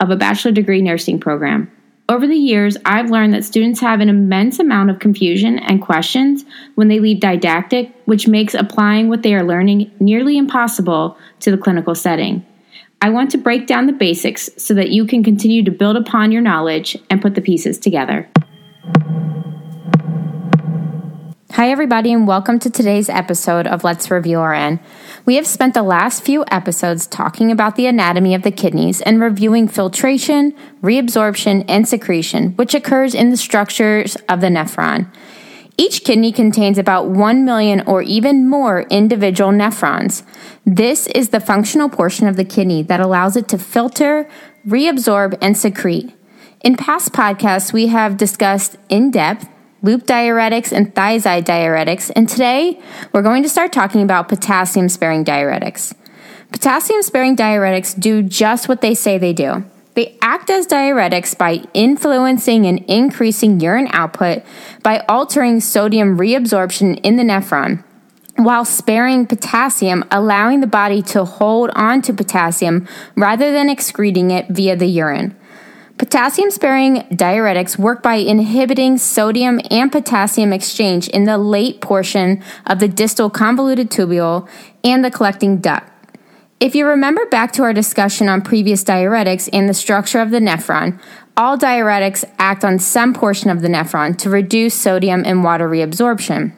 [0.00, 1.70] of a bachelor degree nursing program.
[2.08, 6.44] Over the years, I've learned that students have an immense amount of confusion and questions
[6.76, 11.58] when they leave didactic, which makes applying what they are learning nearly impossible to the
[11.58, 12.46] clinical setting.
[13.02, 16.30] I want to break down the basics so that you can continue to build upon
[16.30, 18.28] your knowledge and put the pieces together.
[21.56, 24.78] Hi, everybody, and welcome to today's episode of Let's Review RN.
[25.24, 29.22] We have spent the last few episodes talking about the anatomy of the kidneys and
[29.22, 30.52] reviewing filtration,
[30.82, 35.10] reabsorption, and secretion, which occurs in the structures of the nephron.
[35.78, 40.24] Each kidney contains about 1 million or even more individual nephrons.
[40.66, 44.28] This is the functional portion of the kidney that allows it to filter,
[44.68, 46.12] reabsorb, and secrete.
[46.60, 49.48] In past podcasts, we have discussed in depth
[49.82, 52.80] loop diuretics, and thiazide diuretics, and today
[53.12, 55.94] we're going to start talking about potassium sparing diuretics.
[56.52, 59.64] Potassium sparing diuretics do just what they say they do.
[59.94, 64.42] They act as diuretics by influencing and increasing urine output
[64.82, 67.82] by altering sodium reabsorption in the nephron,
[68.36, 74.46] while sparing potassium, allowing the body to hold on to potassium rather than excreting it
[74.50, 75.34] via the urine.
[75.98, 82.80] Potassium sparing diuretics work by inhibiting sodium and potassium exchange in the late portion of
[82.80, 84.46] the distal convoluted tubule
[84.84, 85.90] and the collecting duct.
[86.60, 90.38] If you remember back to our discussion on previous diuretics and the structure of the
[90.38, 91.00] nephron,
[91.34, 96.52] all diuretics act on some portion of the nephron to reduce sodium and water reabsorption.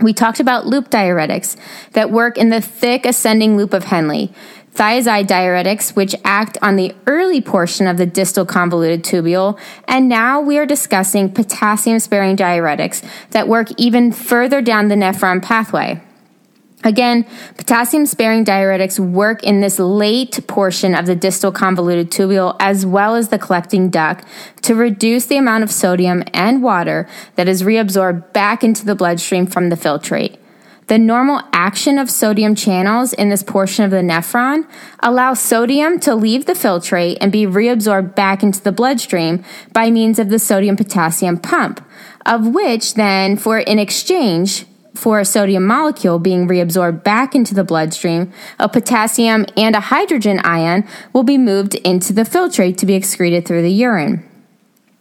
[0.00, 1.56] We talked about loop diuretics
[1.92, 4.30] that work in the thick ascending loop of Henle
[4.74, 9.58] thiazide diuretics, which act on the early portion of the distal convoluted tubule,
[9.88, 15.42] and now we are discussing potassium sparing diuretics that work even further down the nephron
[15.42, 16.00] pathway.
[16.82, 17.26] Again,
[17.58, 23.16] potassium sparing diuretics work in this late portion of the distal convoluted tubule as well
[23.16, 24.24] as the collecting duct
[24.62, 29.46] to reduce the amount of sodium and water that is reabsorbed back into the bloodstream
[29.46, 30.39] from the filtrate.
[30.90, 34.66] The normal action of sodium channels in this portion of the nephron
[34.98, 40.18] allows sodium to leave the filtrate and be reabsorbed back into the bloodstream by means
[40.18, 41.80] of the sodium potassium pump,
[42.26, 47.62] of which then, for in exchange, for a sodium molecule being reabsorbed back into the
[47.62, 52.94] bloodstream, a potassium and a hydrogen ion will be moved into the filtrate to be
[52.94, 54.28] excreted through the urine.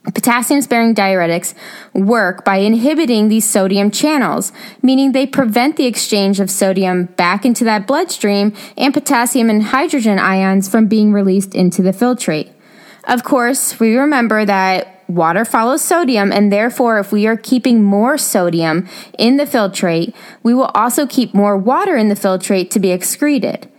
[0.05, 1.53] Potassium sparing diuretics
[1.93, 7.65] work by inhibiting these sodium channels, meaning they prevent the exchange of sodium back into
[7.65, 12.49] that bloodstream and potassium and hydrogen ions from being released into the filtrate.
[13.03, 18.17] Of course, we remember that water follows sodium, and therefore, if we are keeping more
[18.17, 18.87] sodium
[19.17, 23.69] in the filtrate, we will also keep more water in the filtrate to be excreted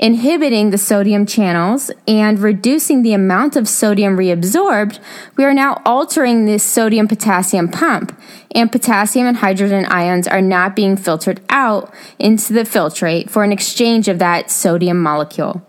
[0.00, 4.98] inhibiting the sodium channels and reducing the amount of sodium reabsorbed,
[5.36, 8.18] we are now altering this sodium potassium pump,
[8.54, 13.52] and potassium and hydrogen ions are not being filtered out into the filtrate for an
[13.52, 15.62] exchange of that sodium molecule.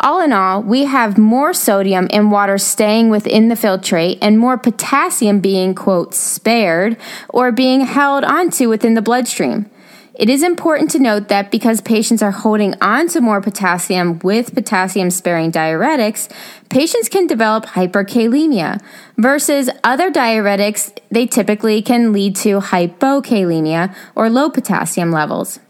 [0.00, 4.56] All in all, we have more sodium and water staying within the filtrate and more
[4.56, 6.96] potassium being, quote, spared
[7.28, 9.68] or being held onto within the bloodstream.
[10.18, 14.52] It is important to note that because patients are holding on to more potassium with
[14.52, 16.28] potassium sparing diuretics,
[16.68, 18.82] patients can develop hyperkalemia
[19.16, 25.60] versus other diuretics, they typically can lead to hypokalemia or low potassium levels.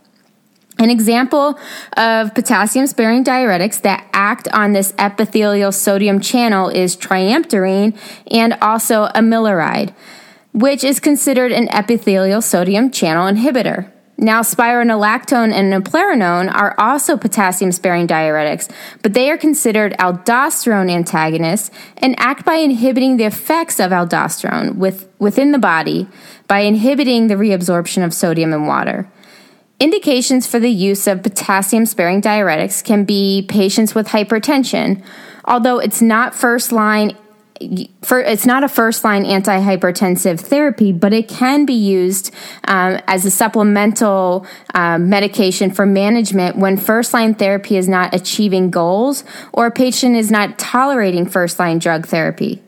[0.78, 1.58] An example
[1.98, 7.94] of potassium sparing diuretics that act on this epithelial sodium channel is triamterene
[8.30, 9.92] and also amiloride,
[10.54, 13.92] which is considered an epithelial sodium channel inhibitor.
[14.20, 18.68] Now, spironolactone and eplerenone are also potassium sparing diuretics,
[19.00, 25.08] but they are considered aldosterone antagonists and act by inhibiting the effects of aldosterone with,
[25.20, 26.08] within the body
[26.48, 29.08] by inhibiting the reabsorption of sodium and water.
[29.78, 35.00] Indications for the use of potassium sparing diuretics can be patients with hypertension,
[35.44, 37.16] although it's not first line
[38.02, 42.32] for it's not a first line antihypertensive therapy, but it can be used
[42.64, 48.70] um, as a supplemental um, medication for management when first line therapy is not achieving
[48.70, 52.62] goals or a patient is not tolerating first line drug therapy.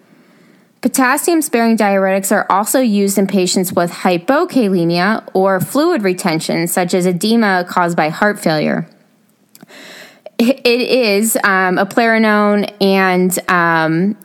[0.80, 7.04] Potassium sparing diuretics are also used in patients with hypokalemia or fluid retention, such as
[7.04, 8.88] edema caused by heart failure.
[10.38, 14.16] It is um, eplerenone and um,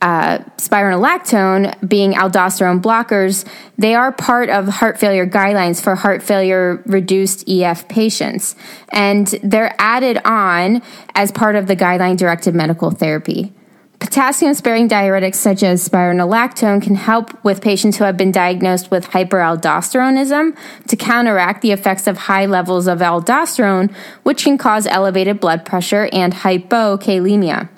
[0.00, 6.82] uh, spironolactone being aldosterone blockers, they are part of heart failure guidelines for heart failure
[6.86, 8.56] reduced EF patients.
[8.90, 10.82] And they're added on
[11.14, 13.52] as part of the guideline directed medical therapy.
[13.98, 19.08] Potassium sparing diuretics such as spironolactone can help with patients who have been diagnosed with
[19.08, 20.56] hyperaldosteronism
[20.88, 26.08] to counteract the effects of high levels of aldosterone, which can cause elevated blood pressure
[26.14, 27.68] and hypokalemia.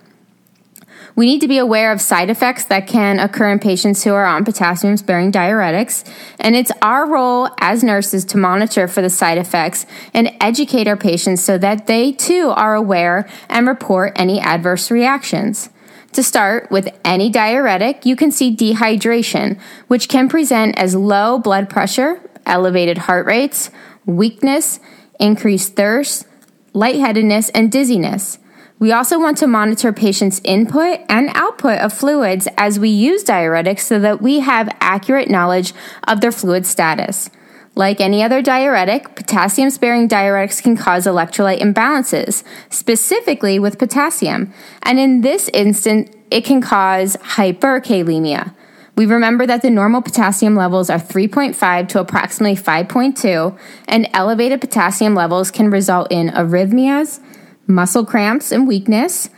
[1.14, 4.24] We need to be aware of side effects that can occur in patients who are
[4.24, 6.10] on potassium sparing diuretics,
[6.40, 10.96] and it's our role as nurses to monitor for the side effects and educate our
[10.96, 15.68] patients so that they too are aware and report any adverse reactions.
[16.12, 21.70] To start, with any diuretic, you can see dehydration, which can present as low blood
[21.70, 23.70] pressure, elevated heart rates,
[24.04, 24.80] weakness,
[25.18, 26.26] increased thirst,
[26.74, 28.38] lightheadedness, and dizziness.
[28.82, 33.82] We also want to monitor patients' input and output of fluids as we use diuretics
[33.82, 35.72] so that we have accurate knowledge
[36.08, 37.30] of their fluid status.
[37.76, 44.52] Like any other diuretic, potassium sparing diuretics can cause electrolyte imbalances, specifically with potassium.
[44.82, 48.52] And in this instance, it can cause hyperkalemia.
[48.96, 53.56] We remember that the normal potassium levels are 3.5 to approximately 5.2,
[53.86, 57.20] and elevated potassium levels can result in arrhythmias,
[57.66, 59.30] muscle cramps and weakness,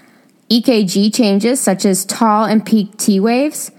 [0.50, 3.70] EKG changes such as tall and peak T waves,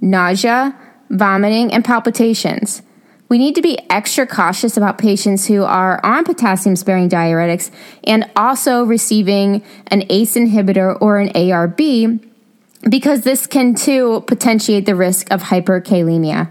[0.00, 0.78] nausea,
[1.10, 2.82] vomiting, and palpitations.
[3.28, 7.70] We need to be extra cautious about patients who are on potassium sparing diuretics
[8.04, 12.24] and also receiving an ACE inhibitor or an ARB
[12.88, 16.50] because this can too potentiate the risk of hyperkalemia.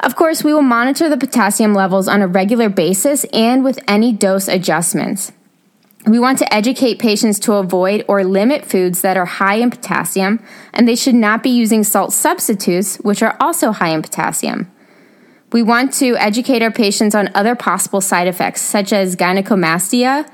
[0.00, 4.12] Of course, we will monitor the potassium levels on a regular basis and with any
[4.12, 5.32] dose adjustments.
[6.06, 10.42] We want to educate patients to avoid or limit foods that are high in potassium,
[10.72, 14.70] and they should not be using salt substitutes, which are also high in potassium.
[15.52, 20.28] We want to educate our patients on other possible side effects, such as gynecomastia,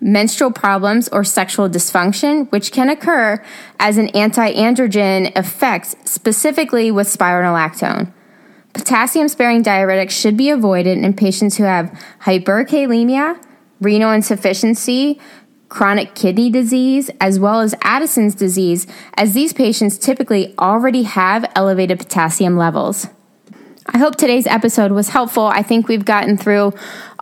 [0.00, 3.44] menstrual problems, or sexual dysfunction, which can occur
[3.78, 8.10] as an anti androgen effect, specifically with spironolactone.
[8.72, 11.90] Potassium sparing diuretics should be avoided in patients who have
[12.22, 13.38] hyperkalemia
[13.80, 15.20] renal insufficiency,
[15.68, 21.98] chronic kidney disease, as well as Addison's disease, as these patients typically already have elevated
[21.98, 23.06] potassium levels.
[23.92, 25.46] I hope today's episode was helpful.
[25.46, 26.74] I think we've gotten through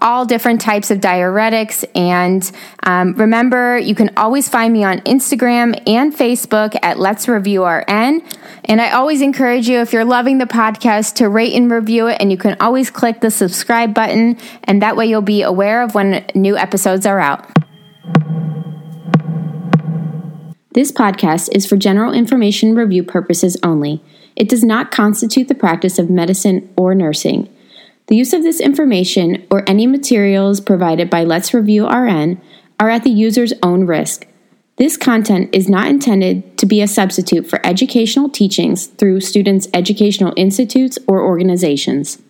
[0.02, 1.82] all different types of diuretics.
[1.94, 2.50] And
[2.82, 8.22] um, remember, you can always find me on Instagram and Facebook at Let's Review RN.
[8.66, 12.18] And I always encourage you, if you're loving the podcast, to rate and review it.
[12.20, 15.94] And you can always click the subscribe button, and that way you'll be aware of
[15.94, 17.48] when new episodes are out.
[20.72, 24.02] This podcast is for general information review purposes only.
[24.38, 27.52] It does not constitute the practice of medicine or nursing.
[28.06, 32.40] The use of this information or any materials provided by Let's Review RN
[32.78, 34.28] are at the user's own risk.
[34.76, 40.32] This content is not intended to be a substitute for educational teachings through students' educational
[40.36, 42.22] institutes or organizations.